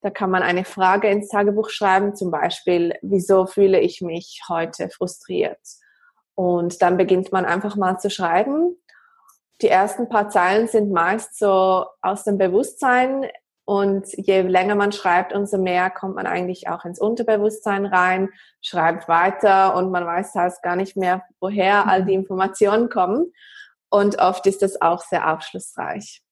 [0.00, 4.88] da kann man eine Frage ins Tagebuch schreiben, zum Beispiel, wieso fühle ich mich heute
[4.90, 5.60] frustriert?
[6.34, 8.76] Und dann beginnt man einfach mal zu schreiben.
[9.60, 13.26] Die ersten paar Zeilen sind meist so aus dem Bewusstsein
[13.64, 18.30] und je länger man schreibt, umso mehr kommt man eigentlich auch ins Unterbewusstsein rein,
[18.62, 22.22] schreibt weiter und man weiß halt gar nicht mehr, woher all die mhm.
[22.22, 23.32] Informationen kommen.
[23.90, 26.22] Und oft ist das auch sehr aufschlussreich.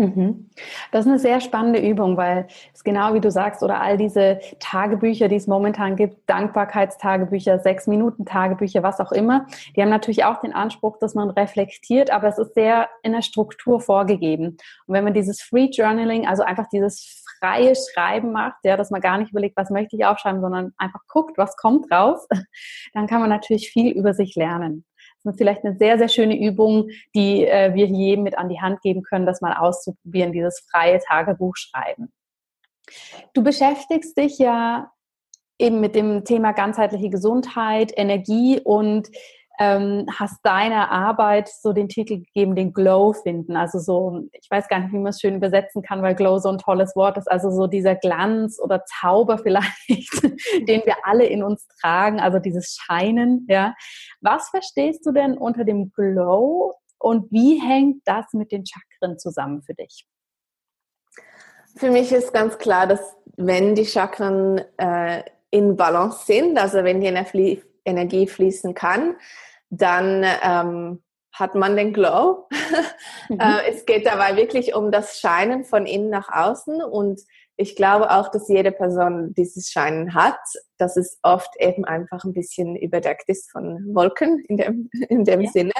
[0.00, 0.48] Mhm.
[0.92, 4.38] Das ist eine sehr spannende Übung, weil es genau wie du sagst, oder all diese
[4.60, 10.24] Tagebücher, die es momentan gibt, Dankbarkeitstagebücher, sechs Minuten Tagebücher, was auch immer, die haben natürlich
[10.24, 14.56] auch den Anspruch, dass man reflektiert, aber es ist sehr in der Struktur vorgegeben.
[14.86, 19.00] Und wenn man dieses Free Journaling, also einfach dieses freie Schreiben macht, ja, dass man
[19.00, 22.28] gar nicht überlegt, was möchte ich aufschreiben, sondern einfach guckt, was kommt raus,
[22.94, 24.84] dann kann man natürlich viel über sich lernen.
[25.34, 29.02] Vielleicht eine sehr, sehr schöne Übung, die äh, wir jedem mit an die Hand geben
[29.02, 32.12] können, das mal auszuprobieren, dieses freie Tagebuch schreiben.
[33.34, 34.90] Du beschäftigst dich ja
[35.58, 39.08] eben mit dem Thema ganzheitliche Gesundheit, Energie und
[39.58, 43.56] ähm, hast deiner Arbeit so den Titel gegeben, den Glow finden.
[43.56, 46.48] Also so, ich weiß gar nicht, wie man es schön übersetzen kann, weil Glow so
[46.48, 47.28] ein tolles Wort ist.
[47.28, 52.76] Also so dieser Glanz oder Zauber vielleicht, den wir alle in uns tragen, also dieses
[52.80, 53.74] Scheinen, ja.
[54.20, 59.62] Was verstehst du denn unter dem Glow und wie hängt das mit den Chakren zusammen
[59.62, 60.06] für dich?
[61.76, 67.00] Für mich ist ganz klar, dass wenn die Chakren äh, in Balance sind, also wenn
[67.00, 67.62] die Energie
[68.26, 69.16] fließen kann,
[69.70, 72.48] dann ähm, hat man den Glow.
[73.30, 73.40] Mhm.
[73.40, 77.20] äh, es geht dabei wirklich um das Scheinen von innen nach außen und
[77.60, 80.38] ich glaube auch, dass jede Person dieses Scheinen hat,
[80.78, 85.42] dass es oft eben einfach ein bisschen überdeckt ist von Wolken in dem, in dem
[85.42, 85.50] ja.
[85.50, 85.72] Sinne.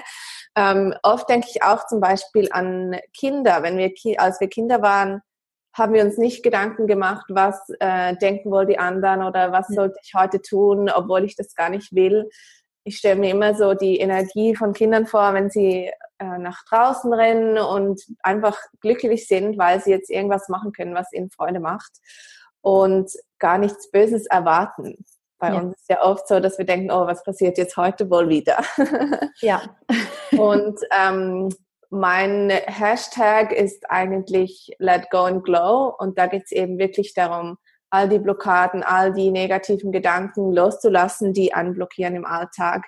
[0.56, 3.62] Ähm, oft denke ich auch zum Beispiel an Kinder.
[3.62, 5.22] Wenn wir, als wir Kinder waren,
[5.78, 9.98] haben wir uns nicht Gedanken gemacht, was äh, denken wohl die anderen oder was sollte
[10.02, 12.28] ich heute tun, obwohl ich das gar nicht will
[12.88, 17.12] ich stelle mir immer so die Energie von Kindern vor, wenn sie äh, nach draußen
[17.12, 21.92] rennen und einfach glücklich sind, weil sie jetzt irgendwas machen können, was ihnen Freude macht
[22.62, 25.04] und gar nichts Böses erwarten.
[25.38, 25.60] Bei ja.
[25.60, 28.58] uns ist ja oft so, dass wir denken, oh, was passiert jetzt heute wohl wieder?
[29.40, 29.62] ja.
[30.32, 31.50] und ähm,
[31.90, 37.56] mein Hashtag ist eigentlich Let Go and Glow und da geht es eben wirklich darum,
[37.90, 42.86] all die Blockaden, all die negativen Gedanken loszulassen, die anblockieren im Alltag.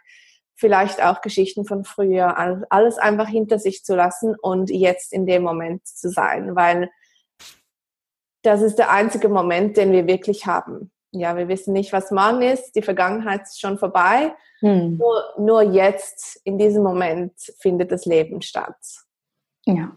[0.54, 2.36] Vielleicht auch Geschichten von früher,
[2.70, 6.90] alles einfach hinter sich zu lassen und jetzt in dem Moment zu sein, weil
[8.42, 10.90] das ist der einzige Moment, den wir wirklich haben.
[11.12, 14.32] Ja, wir wissen nicht, was morgen ist, die Vergangenheit ist schon vorbei.
[14.60, 14.96] Hm.
[14.96, 18.76] Nur, nur jetzt, in diesem Moment, findet das Leben statt.
[19.66, 19.96] Ja,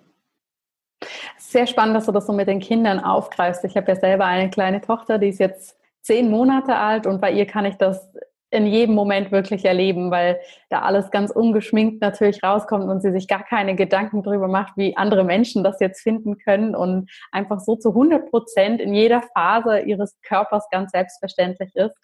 [1.37, 3.63] sehr spannend, dass du das so mit den Kindern aufgreifst.
[3.63, 7.31] Ich habe ja selber eine kleine Tochter, die ist jetzt zehn Monate alt und bei
[7.31, 8.09] ihr kann ich das
[8.53, 10.39] in jedem Moment wirklich erleben, weil
[10.69, 14.95] da alles ganz ungeschminkt natürlich rauskommt und sie sich gar keine Gedanken darüber macht, wie
[14.95, 19.79] andere Menschen das jetzt finden können und einfach so zu 100 Prozent in jeder Phase
[19.79, 21.95] ihres Körpers ganz selbstverständlich ist.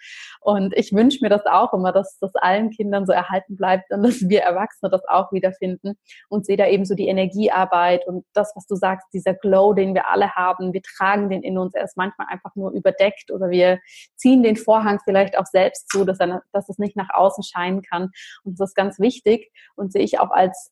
[0.41, 4.03] Und ich wünsche mir das auch immer, dass das allen Kindern so erhalten bleibt und
[4.03, 5.97] dass wir Erwachsene das auch wiederfinden
[6.29, 9.93] und sehe da eben so die Energiearbeit und das, was du sagst, dieser Glow, den
[9.93, 13.49] wir alle haben, wir tragen den in uns, er ist manchmal einfach nur überdeckt oder
[13.49, 13.79] wir
[14.15, 17.81] ziehen den Vorhang vielleicht auch selbst zu, dass er dass es nicht nach außen scheinen
[17.81, 18.11] kann.
[18.43, 20.71] Und das ist ganz wichtig und sehe ich auch als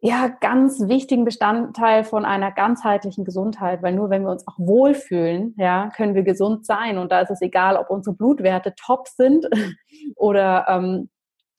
[0.00, 5.54] ja, ganz wichtigen Bestandteil von einer ganzheitlichen Gesundheit, weil nur wenn wir uns auch wohlfühlen,
[5.56, 6.98] ja, können wir gesund sein.
[6.98, 9.46] Und da ist es egal, ob unsere Blutwerte top sind
[10.16, 11.08] oder ähm,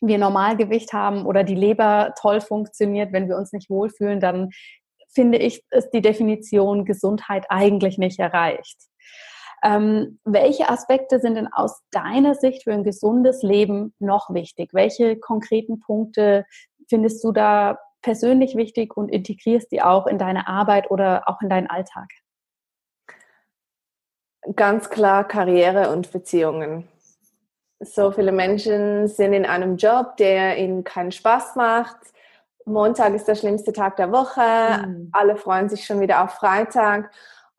[0.01, 3.11] wir Normalgewicht haben oder die Leber toll funktioniert.
[3.11, 4.51] Wenn wir uns nicht wohlfühlen, dann
[5.09, 8.77] finde ich, ist die Definition Gesundheit eigentlich nicht erreicht.
[9.63, 14.69] Ähm, welche Aspekte sind denn aus deiner Sicht für ein gesundes Leben noch wichtig?
[14.73, 16.45] Welche konkreten Punkte
[16.87, 21.49] findest du da persönlich wichtig und integrierst die auch in deine Arbeit oder auch in
[21.49, 22.09] deinen Alltag?
[24.55, 26.87] Ganz klar Karriere und Beziehungen.
[27.79, 31.97] So viele Menschen sind in einem Job, der ihnen keinen Spaß macht.
[32.65, 34.87] Montag ist der schlimmste Tag der Woche.
[34.87, 35.09] Mhm.
[35.11, 37.11] Alle freuen sich schon wieder auf Freitag.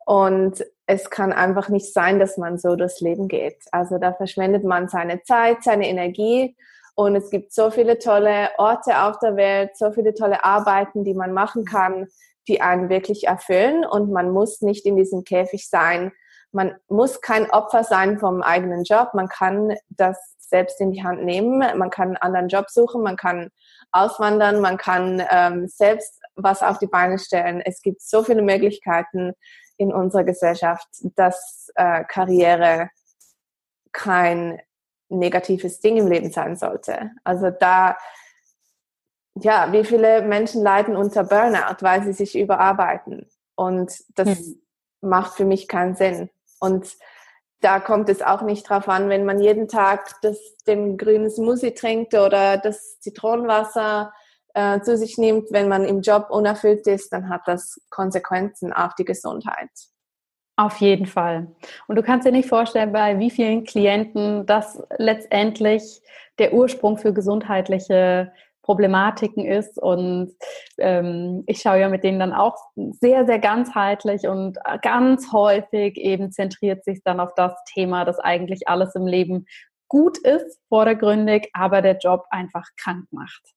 [0.05, 3.57] Und es kann einfach nicht sein, dass man so durchs Leben geht.
[3.71, 6.57] Also da verschwendet man seine Zeit, seine Energie
[6.95, 11.13] und es gibt so viele tolle Orte auf der Welt, so viele tolle Arbeiten, die
[11.13, 12.07] man machen kann,
[12.47, 16.11] die einen wirklich erfüllen und man muss nicht in diesem Käfig sein.
[16.51, 19.13] Man muss kein Opfer sein vom eigenen Job.
[19.13, 21.59] Man kann das selbst in die Hand nehmen.
[21.77, 23.03] Man kann einen anderen Job suchen.
[23.03, 23.51] Man kann
[23.91, 24.59] auswandern.
[24.59, 27.61] Man kann ähm, selbst was auf die Beine stellen.
[27.63, 29.33] Es gibt so viele Möglichkeiten
[29.79, 32.89] in unserer Gesellschaft, dass äh, Karriere
[33.93, 34.61] kein
[35.07, 37.11] negatives Ding im Leben sein sollte.
[37.23, 37.97] Also da,
[39.35, 43.27] ja, wie viele Menschen leiden unter Burnout, weil sie sich überarbeiten.
[43.55, 44.61] Und das mhm.
[45.01, 46.29] macht für mich keinen Sinn.
[46.59, 46.97] Und
[47.61, 50.37] da kommt es auch nicht drauf an, wenn man jeden Tag das,
[50.67, 54.13] den grünen Smoothie trinkt oder das Zitronenwasser
[54.53, 58.95] äh, zu sich nimmt, wenn man im Job unerfüllt ist, dann hat das Konsequenzen auf
[58.95, 59.69] die Gesundheit.
[60.55, 61.47] Auf jeden Fall.
[61.87, 66.01] Und du kannst dir nicht vorstellen, bei wie vielen Klienten das letztendlich
[66.37, 69.81] der Ursprung für gesundheitliche Problematiken ist.
[69.81, 70.35] Und
[70.77, 76.31] ähm, ich schaue ja mit denen dann auch sehr, sehr ganzheitlich und ganz häufig eben
[76.31, 79.45] zentriert sich dann auf das Thema, dass eigentlich alles im Leben
[79.87, 83.53] gut ist, vordergründig, aber der Job einfach krank macht.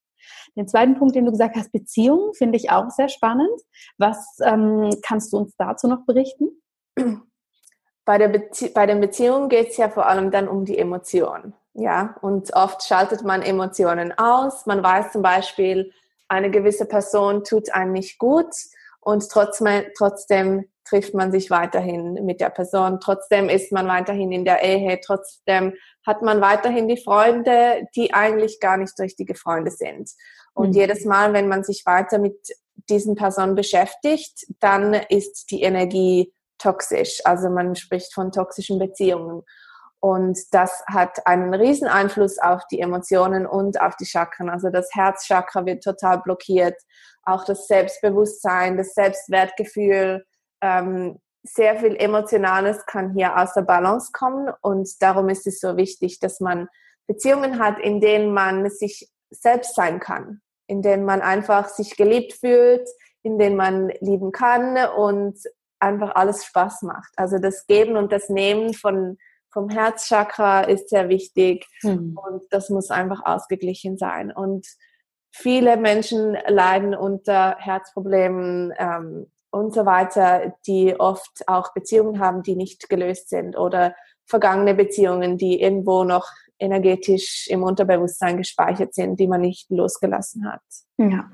[0.56, 3.61] Den zweiten Punkt, den du gesagt hast, Beziehungen, finde ich auch sehr spannend.
[3.98, 6.50] Was ähm, kannst du uns dazu noch berichten?
[8.04, 11.54] Bei, der Bezie bei den Beziehungen geht es ja vor allem dann um die Emotionen.
[11.74, 14.66] Ja, und oft schaltet man Emotionen aus.
[14.66, 15.92] Man weiß zum Beispiel,
[16.28, 18.52] eine gewisse Person tut einem nicht gut
[19.00, 23.01] und trotzdem, trotzdem trifft man sich weiterhin mit der Person.
[23.01, 25.01] Trotzdem ist man weiterhin in der Ehe.
[25.05, 25.75] Trotzdem
[26.07, 30.11] hat man weiterhin die Freunde, die eigentlich gar nicht richtige Freunde sind.
[30.55, 30.75] Und mhm.
[30.75, 32.37] jedes Mal, wenn man sich weiter mit
[32.88, 37.21] diesen Personen beschäftigt, dann ist die Energie toxisch.
[37.25, 39.42] Also man spricht von toxischen Beziehungen.
[40.01, 44.51] Und das hat einen riesen Einfluss auf die Emotionen und auf die Chakren.
[44.51, 46.75] Also das Herzchakra wird total blockiert.
[47.23, 50.25] Auch das Selbstbewusstsein, das Selbstwertgefühl,
[50.62, 54.51] ähm, sehr viel Emotionales kann hier aus der Balance kommen.
[54.62, 56.68] Und darum ist es so wichtig, dass man
[57.07, 62.35] Beziehungen hat, in denen man sich selbst sein kann, in denen man einfach sich geliebt
[62.35, 62.88] fühlt,
[63.22, 65.38] in denen man lieben kann und
[65.81, 67.12] einfach alles Spaß macht.
[67.16, 69.18] Also das Geben und das Nehmen von,
[69.53, 72.16] vom Herzchakra ist sehr wichtig mhm.
[72.22, 74.31] und das muss einfach ausgeglichen sein.
[74.31, 74.66] Und
[75.33, 82.56] viele Menschen leiden unter Herzproblemen ähm, und so weiter, die oft auch Beziehungen haben, die
[82.56, 83.94] nicht gelöst sind oder
[84.26, 86.26] vergangene Beziehungen, die irgendwo noch
[86.58, 90.62] energetisch im Unterbewusstsein gespeichert sind, die man nicht losgelassen hat.
[90.96, 91.30] Ja,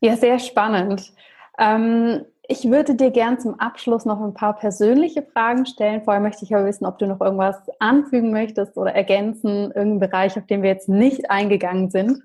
[0.00, 1.12] ja sehr spannend.
[1.58, 6.02] Ähm, ich würde dir gern zum Abschluss noch ein paar persönliche Fragen stellen.
[6.02, 10.38] Vorher möchte ich aber wissen, ob du noch irgendwas anfügen möchtest oder ergänzen, irgendeinen Bereich,
[10.38, 12.22] auf den wir jetzt nicht eingegangen sind.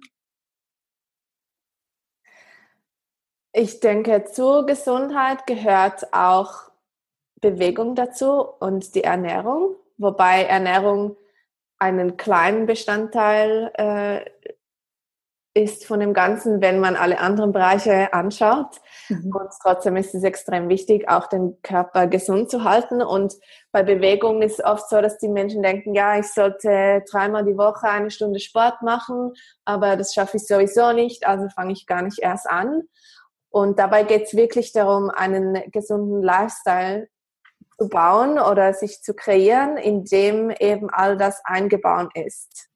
[3.55, 6.71] Ich denke, zur Gesundheit gehört auch
[7.39, 11.17] Bewegung dazu und die Ernährung, wobei Ernährung
[11.77, 14.25] einen kleinen Bestandteil äh,
[15.55, 18.81] ist von dem Ganzen, wenn man alle anderen Bereiche anschaut.
[19.09, 19.35] Mhm.
[19.35, 23.03] Und trotzdem ist es extrem wichtig, auch den Körper gesund zu halten.
[23.03, 23.35] Und
[23.71, 27.57] bei Bewegung ist es oft so, dass die Menschen denken, ja, ich sollte dreimal die
[27.57, 32.01] Woche eine Stunde Sport machen, aber das schaffe ich sowieso nicht, also fange ich gar
[32.01, 32.81] nicht erst an.
[33.53, 37.07] Und dabei geht es wirklich darum, einen gesunden Lifestyle
[37.77, 42.69] zu bauen oder sich zu kreieren, in dem eben all das eingebaut ist.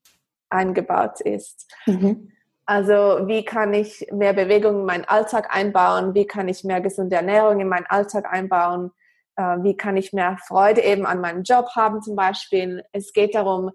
[0.50, 1.68] Eingebaut ist.
[1.88, 2.32] Mhm.
[2.68, 6.14] Also wie kann ich mehr Bewegung in meinen Alltag einbauen?
[6.14, 8.92] Wie kann ich mehr gesunde Ernährung in meinen Alltag einbauen?
[9.36, 12.84] Äh, wie kann ich mehr Freude eben an meinem Job haben zum Beispiel?
[12.92, 13.72] Es geht darum,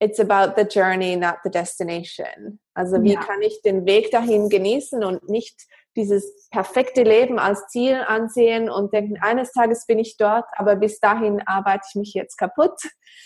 [0.00, 2.60] it's about the journey, not the destination.
[2.74, 3.20] Also wie ja.
[3.20, 8.92] kann ich den Weg dahin genießen und nicht dieses perfekte Leben als Ziel ansehen und
[8.92, 12.78] denken, eines Tages bin ich dort, aber bis dahin arbeite ich mich jetzt kaputt,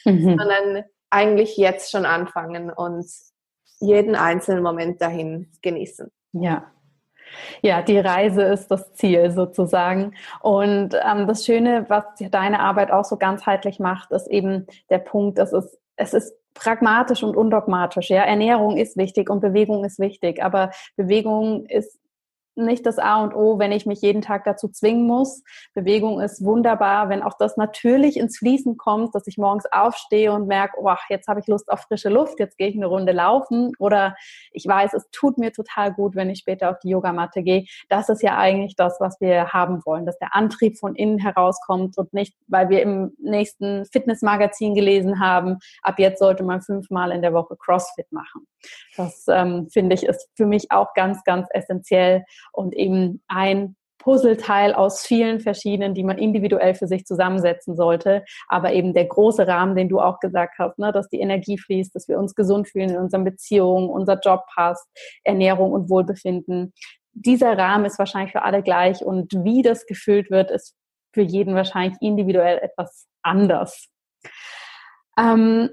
[0.04, 0.36] mhm.
[0.38, 3.06] sondern eigentlich jetzt schon anfangen und
[3.80, 6.10] jeden einzelnen Moment dahin genießen.
[6.32, 6.70] Ja.
[7.62, 10.14] Ja, die Reise ist das Ziel sozusagen.
[10.40, 15.38] Und ähm, das Schöne, was deine Arbeit auch so ganzheitlich macht, ist eben der Punkt,
[15.38, 18.10] es ist, es ist pragmatisch und undogmatisch.
[18.10, 21.98] Ja, Ernährung ist wichtig und Bewegung ist wichtig, aber Bewegung ist
[22.56, 25.42] nicht das A und O, wenn ich mich jeden Tag dazu zwingen muss.
[25.74, 30.46] Bewegung ist wunderbar, wenn auch das natürlich ins Fließen kommt, dass ich morgens aufstehe und
[30.46, 33.72] merke, oh, jetzt habe ich Lust auf frische Luft, jetzt gehe ich eine Runde laufen
[33.78, 34.14] oder
[34.52, 37.64] ich weiß, es tut mir total gut, wenn ich später auf die Yogamatte gehe.
[37.88, 41.98] Das ist ja eigentlich das, was wir haben wollen, dass der Antrieb von innen herauskommt
[41.98, 47.22] und nicht, weil wir im nächsten Fitnessmagazin gelesen haben, ab jetzt sollte man fünfmal in
[47.22, 48.46] der Woche CrossFit machen.
[48.96, 54.74] Das ähm, finde ich ist für mich auch ganz, ganz essentiell und eben ein Puzzleteil
[54.74, 58.22] aus vielen verschiedenen, die man individuell für sich zusammensetzen sollte.
[58.48, 61.94] Aber eben der große Rahmen, den du auch gesagt hast, ne, dass die Energie fließt,
[61.94, 64.86] dass wir uns gesund fühlen in unseren Beziehungen, unser Job passt,
[65.24, 66.74] Ernährung und Wohlbefinden.
[67.12, 70.74] Dieser Rahmen ist wahrscheinlich für alle gleich und wie das gefüllt wird, ist
[71.14, 73.88] für jeden wahrscheinlich individuell etwas anders.
[75.18, 75.70] Ähm,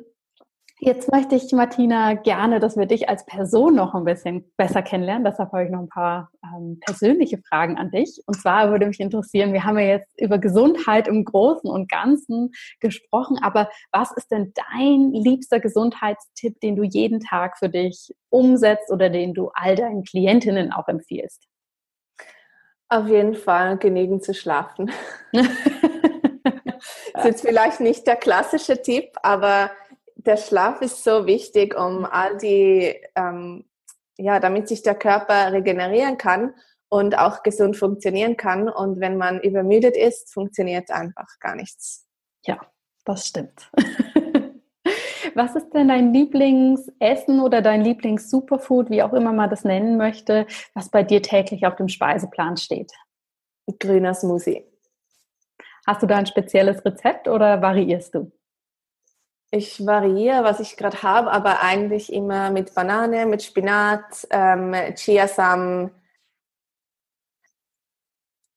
[0.84, 5.24] Jetzt möchte ich, Martina, gerne, dass wir dich als Person noch ein bisschen besser kennenlernen.
[5.24, 8.20] Deshalb habe ich noch ein paar ähm, persönliche Fragen an dich.
[8.26, 12.50] Und zwar würde mich interessieren, wir haben ja jetzt über Gesundheit im Großen und Ganzen
[12.80, 18.92] gesprochen, aber was ist denn dein liebster Gesundheitstipp, den du jeden Tag für dich umsetzt
[18.92, 21.46] oder den du all deinen Klientinnen auch empfiehlst?
[22.90, 24.90] Auf jeden Fall genügend zu schlafen.
[25.32, 25.46] das
[27.14, 29.70] ist jetzt vielleicht nicht der klassische Tipp, aber
[30.26, 33.66] der Schlaf ist so wichtig, um all die, ähm,
[34.18, 36.54] ja, damit sich der Körper regenerieren kann
[36.90, 38.70] und auch gesund funktionieren kann.
[38.70, 42.08] Und wenn man übermüdet ist, funktioniert einfach gar nichts.
[42.46, 42.60] Ja,
[43.06, 43.72] das stimmt.
[45.36, 50.46] Was ist denn dein Lieblingsessen oder dein Lieblings-Superfood, wie auch immer man das nennen möchte,
[50.74, 52.92] was bei dir täglich auf dem Speiseplan steht?
[53.80, 54.66] Grüner Smoothie.
[55.88, 58.32] Hast du da ein spezielles Rezept oder variierst du?
[59.54, 65.92] Ich variiere, was ich gerade habe, aber eigentlich immer mit Banane, mit Spinat, ähm, Chiasamen,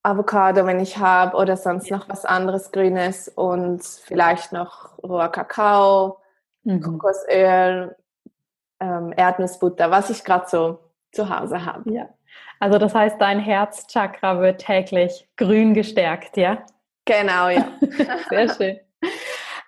[0.05, 6.19] Avocado, wenn ich habe, oder sonst noch was anderes Grünes und vielleicht noch roher Kakao,
[6.63, 6.81] mhm.
[6.81, 7.97] Kokosöl,
[8.81, 10.79] ähm, Erdnussbutter, was ich gerade so
[11.11, 11.91] zu Hause habe.
[11.91, 12.09] Ja.
[12.61, 16.65] Also das heißt, dein Herzchakra wird täglich grün gestärkt, ja?
[17.05, 17.69] Genau, ja.
[18.29, 18.81] Sehr schön.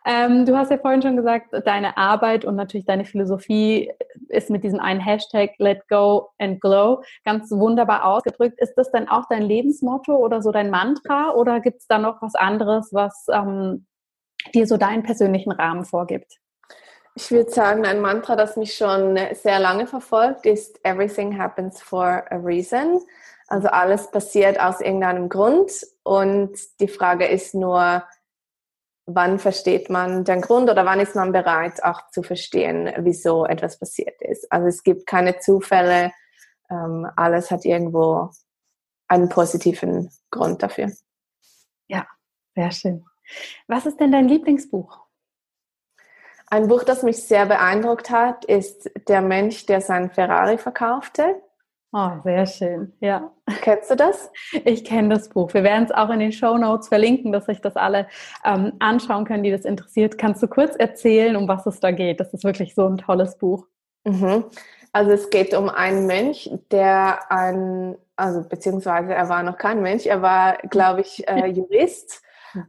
[0.08, 3.92] Ähm, du hast ja vorhin schon gesagt, deine Arbeit und natürlich deine Philosophie
[4.28, 8.60] ist mit diesem einen Hashtag Let Go and Glow ganz wunderbar ausgedrückt.
[8.60, 12.22] Ist das denn auch dein Lebensmotto oder so dein Mantra oder gibt es da noch
[12.22, 13.86] was anderes, was ähm,
[14.54, 16.36] dir so deinen persönlichen Rahmen vorgibt?
[17.16, 22.24] Ich würde sagen, ein Mantra, das mich schon sehr lange verfolgt, ist Everything happens for
[22.30, 23.00] a reason.
[23.48, 25.72] Also alles passiert aus irgendeinem Grund
[26.04, 28.04] und die Frage ist nur,
[29.06, 33.78] wann versteht man den Grund oder wann ist man bereit, auch zu verstehen, wieso etwas
[33.78, 34.50] passiert ist.
[34.50, 36.12] Also es gibt keine Zufälle,
[36.68, 38.30] ähm, alles hat irgendwo
[39.08, 40.90] einen positiven Grund dafür.
[41.86, 42.06] Ja,
[42.54, 43.04] sehr schön.
[43.68, 45.06] Was ist denn dein Lieblingsbuch?
[46.48, 51.42] Ein Buch, das mich sehr beeindruckt hat, ist Der Mensch, der seinen Ferrari verkaufte.
[51.98, 53.32] Oh, sehr schön, ja.
[53.62, 54.30] Kennst du das?
[54.66, 55.54] Ich kenne das Buch.
[55.54, 58.06] Wir werden es auch in den Show Notes verlinken, dass sich das alle
[58.44, 60.18] ähm, anschauen können, die das interessiert.
[60.18, 62.20] Kannst du kurz erzählen, um was es da geht?
[62.20, 63.66] Das ist wirklich so ein tolles Buch.
[64.04, 64.44] Mhm.
[64.92, 70.04] Also es geht um einen Mönch, der ein, also beziehungsweise er war noch kein Mönch,
[70.04, 72.20] er war, glaube ich, äh, Jurist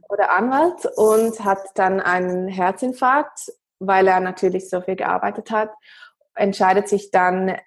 [0.08, 5.68] oder Anwalt und hat dann einen Herzinfarkt, weil er natürlich so viel gearbeitet hat,
[6.34, 7.58] entscheidet sich dann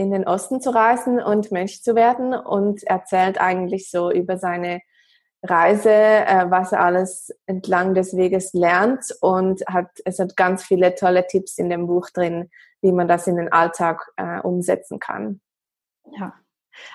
[0.00, 4.80] in den Osten zu reisen und Mönch zu werden und erzählt eigentlich so über seine
[5.42, 10.94] Reise, äh, was er alles entlang des Weges lernt und hat, es hat ganz viele
[10.94, 12.48] tolle Tipps in dem Buch drin,
[12.80, 15.42] wie man das in den Alltag äh, umsetzen kann.
[16.18, 16.32] Ja,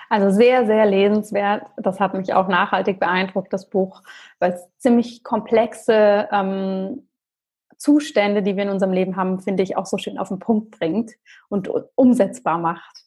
[0.08, 1.62] also sehr, sehr lesenswert.
[1.76, 4.02] Das hat mich auch nachhaltig beeindruckt, das Buch,
[4.40, 7.08] weil es ziemlich komplexe ähm,
[7.76, 10.78] Zustände, die wir in unserem Leben haben, finde ich auch so schön auf den Punkt
[10.78, 11.12] bringt
[11.48, 13.04] und umsetzbar macht.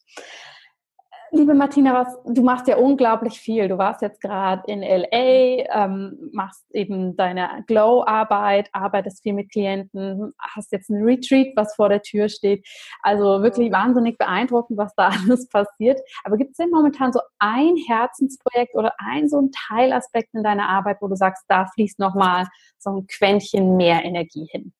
[1.31, 3.67] Liebe Martina, was, du machst ja unglaublich viel.
[3.67, 10.33] Du warst jetzt gerade in LA, ähm, machst eben deine Glow-Arbeit, arbeitest viel mit Klienten,
[10.39, 12.67] hast jetzt ein Retreat, was vor der Tür steht.
[13.03, 15.99] Also wirklich wahnsinnig beeindruckend, was da alles passiert.
[16.23, 20.67] Aber gibt es denn momentan so ein Herzensprojekt oder ein so ein Teilaspekt in deiner
[20.67, 22.47] Arbeit, wo du sagst, da fließt nochmal
[22.79, 24.73] so ein Quäntchen mehr Energie hin?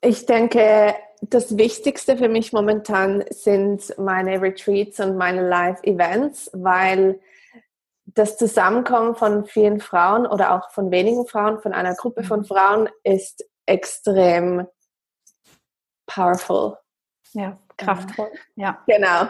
[0.00, 0.94] Ich denke,
[1.30, 7.20] das Wichtigste für mich momentan sind meine Retreats und meine Live-Events, weil
[8.06, 12.44] das Zusammenkommen von vielen Frauen oder auch von wenigen Frauen, von einer Gruppe von mhm.
[12.44, 14.66] Frauen ist extrem
[16.06, 16.76] powerful.
[17.32, 18.30] Ja, kraftvoll.
[18.56, 18.82] Ja.
[18.86, 19.24] Genau.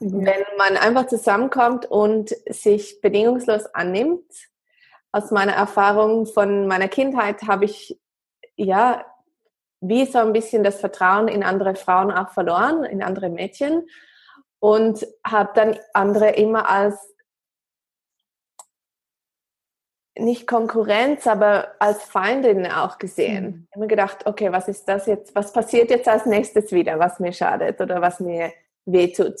[0.00, 0.26] Mhm.
[0.26, 4.30] Wenn man einfach zusammenkommt und sich bedingungslos annimmt.
[5.12, 8.00] Aus meiner Erfahrung von meiner Kindheit habe ich
[8.54, 9.04] ja
[9.80, 13.88] wie so ein bisschen das Vertrauen in andere Frauen auch verloren, in andere Mädchen
[14.58, 16.96] und habe dann andere immer als
[20.18, 23.44] nicht Konkurrenz, aber als Feindin auch gesehen.
[23.44, 23.68] Mhm.
[23.74, 25.34] Immer gedacht, okay, was ist das jetzt?
[25.34, 28.52] Was passiert jetzt als nächstes wieder, was mir schadet oder was mir
[28.84, 29.40] wehtut?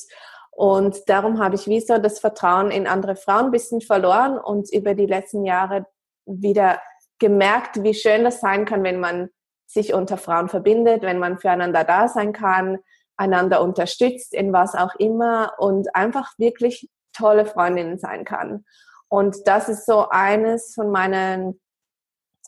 [0.50, 4.72] Und darum habe ich wie so das Vertrauen in andere Frauen ein bisschen verloren und
[4.72, 5.86] über die letzten Jahre
[6.26, 6.80] wieder
[7.18, 9.30] gemerkt, wie schön das sein kann, wenn man
[9.72, 12.78] sich unter Frauen verbindet, wenn man füreinander da sein kann,
[13.16, 18.64] einander unterstützt in was auch immer und einfach wirklich tolle Freundinnen sein kann.
[19.08, 21.60] Und das ist so eines von meinen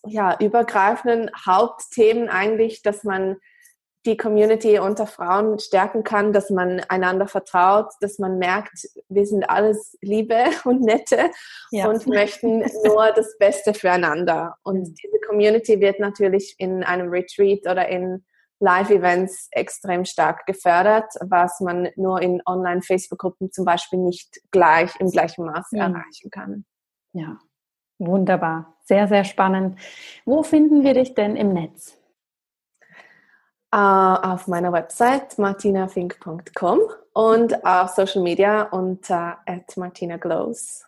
[0.04, 3.36] ja, übergreifenden Hauptthemen eigentlich, dass man
[4.04, 9.48] die Community unter Frauen stärken kann, dass man einander vertraut, dass man merkt, wir sind
[9.48, 11.30] alles Liebe und Nette
[11.70, 11.88] ja.
[11.88, 14.56] und möchten nur das Beste füreinander.
[14.62, 14.94] Und mhm.
[14.94, 18.24] diese Community wird natürlich in einem Retreat oder in
[18.58, 25.46] Live-Events extrem stark gefördert, was man nur in Online-Facebook-Gruppen zum Beispiel nicht gleich im gleichen
[25.46, 25.88] Maße ja.
[25.88, 26.64] erreichen kann.
[27.12, 27.38] Ja,
[27.98, 28.76] wunderbar.
[28.84, 29.78] Sehr, sehr spannend.
[30.24, 31.98] Wo finden wir dich denn im Netz?
[33.74, 33.78] Uh,
[34.22, 36.80] auf meiner Website martinafink.com
[37.14, 39.38] und auf Social Media unter
[39.76, 40.84] martinaglows.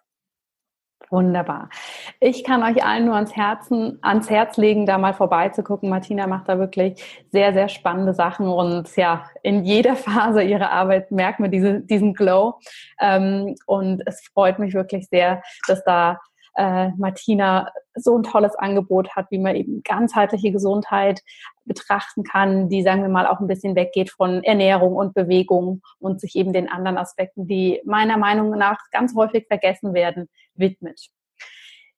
[1.09, 1.71] Wunderbar.
[2.21, 5.89] Ich kann euch allen nur ans Herzen, ans Herz legen, da mal vorbeizugucken.
[5.89, 11.11] Martina macht da wirklich sehr, sehr spannende Sachen und ja, in jeder Phase ihrer Arbeit
[11.11, 12.59] merkt man diese, diesen Glow.
[13.01, 16.21] Ähm, und es freut mich wirklich sehr, dass da
[16.57, 21.23] äh, Martina so ein tolles Angebot hat, wie man eben ganzheitliche Gesundheit
[21.65, 26.21] betrachten kann, die, sagen wir mal, auch ein bisschen weggeht von Ernährung und Bewegung und
[26.21, 31.09] sich eben den anderen Aspekten, die meiner Meinung nach ganz häufig vergessen werden, widmet.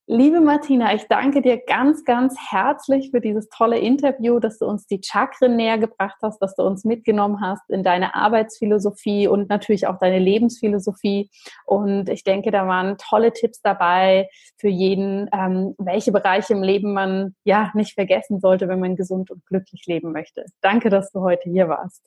[0.09, 4.87] Liebe Martina, ich danke dir ganz, ganz herzlich für dieses tolle Interview, dass du uns
[4.87, 9.89] die Chakren näher gebracht hast, dass du uns mitgenommen hast in deine Arbeitsphilosophie und natürlich
[9.89, 11.29] auch deine Lebensphilosophie.
[11.65, 14.29] Und ich denke, da waren tolle Tipps dabei
[14.59, 19.33] für jeden, ähm, welche Bereiche im Leben man ja nicht vergessen sollte, wenn man gesund
[19.33, 20.45] und glücklich leben möchte.
[20.61, 22.05] Danke, dass du heute hier warst.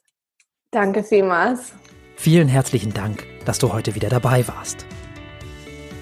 [0.72, 1.74] Danke vielmals.
[2.16, 4.86] Vielen herzlichen Dank, dass du heute wieder dabei warst.